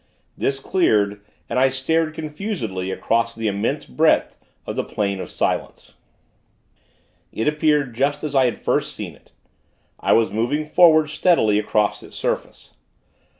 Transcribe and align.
This 0.35 0.57
cleared, 0.59 1.21
and 1.47 1.59
I 1.59 1.69
stared, 1.69 2.15
confusedly, 2.15 2.89
across 2.89 3.35
the 3.35 3.47
immense 3.47 3.85
breadth 3.85 4.35
of 4.65 4.75
the 4.75 4.83
Plain 4.83 5.19
of 5.19 5.29
Silence. 5.29 5.93
It 7.31 7.47
appeared 7.47 7.93
just 7.93 8.23
as 8.23 8.33
I 8.33 8.45
had 8.45 8.57
first 8.57 8.95
seen 8.95 9.13
it. 9.13 9.31
I 9.99 10.13
was 10.13 10.31
moving 10.31 10.65
forward, 10.65 11.11
steadily, 11.11 11.59
across 11.59 12.01
its 12.01 12.15
surface. 12.15 12.73